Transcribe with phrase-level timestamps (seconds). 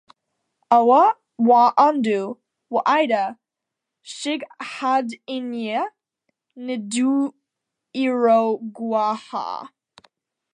[0.75, 1.01] Aw'a
[1.47, 2.19] w'andu
[2.71, 3.21] w'aida
[4.15, 5.77] shighadinyi
[6.65, 9.59] ndew'iroghuaa.